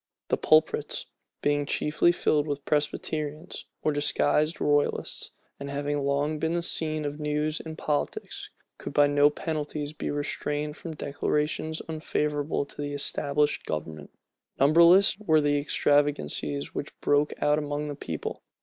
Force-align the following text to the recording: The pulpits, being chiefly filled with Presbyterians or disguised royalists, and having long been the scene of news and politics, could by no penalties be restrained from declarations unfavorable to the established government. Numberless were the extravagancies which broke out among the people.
The 0.29 0.37
pulpits, 0.37 1.05
being 1.43 1.67
chiefly 1.67 2.11
filled 2.11 2.47
with 2.47 2.65
Presbyterians 2.65 3.65
or 3.83 3.91
disguised 3.91 4.59
royalists, 4.59 5.29
and 5.59 5.69
having 5.69 6.01
long 6.03 6.39
been 6.39 6.55
the 6.55 6.63
scene 6.63 7.05
of 7.05 7.19
news 7.19 7.59
and 7.63 7.77
politics, 7.77 8.49
could 8.79 8.93
by 8.93 9.05
no 9.05 9.29
penalties 9.29 9.93
be 9.93 10.09
restrained 10.09 10.75
from 10.75 10.95
declarations 10.95 11.81
unfavorable 11.87 12.65
to 12.65 12.81
the 12.81 12.93
established 12.95 13.67
government. 13.67 14.09
Numberless 14.59 15.19
were 15.19 15.39
the 15.39 15.59
extravagancies 15.59 16.73
which 16.73 16.99
broke 16.99 17.33
out 17.39 17.59
among 17.59 17.87
the 17.87 17.93
people. 17.93 18.41